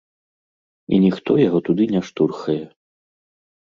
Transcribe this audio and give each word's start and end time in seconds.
І 0.95 0.99
ніхто 1.05 1.31
яго 1.43 1.59
туды 1.71 1.83
не 1.95 2.05
штурхае. 2.11 2.61